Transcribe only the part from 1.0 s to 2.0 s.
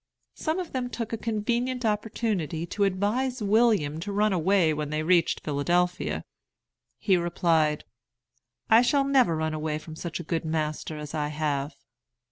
a convenient